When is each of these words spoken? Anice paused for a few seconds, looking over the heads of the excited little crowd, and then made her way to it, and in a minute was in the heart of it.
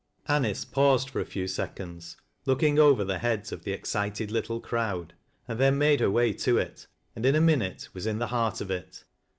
Anice 0.27 0.65
paused 0.65 1.11
for 1.11 1.19
a 1.19 1.25
few 1.25 1.47
seconds, 1.47 2.17
looking 2.47 2.79
over 2.79 3.03
the 3.03 3.19
heads 3.19 3.51
of 3.51 3.63
the 3.63 3.71
excited 3.71 4.31
little 4.31 4.59
crowd, 4.59 5.13
and 5.47 5.59
then 5.59 5.77
made 5.77 5.99
her 5.99 6.09
way 6.09 6.33
to 6.33 6.57
it, 6.57 6.87
and 7.15 7.23
in 7.23 7.35
a 7.35 7.39
minute 7.39 7.87
was 7.93 8.07
in 8.07 8.17
the 8.17 8.25
heart 8.33 8.61
of 8.61 8.71
it. 8.71 9.03